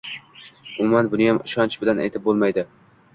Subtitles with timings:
[0.79, 2.65] umuman, buniyam ishonch bilan aytib bo‘lmaydi.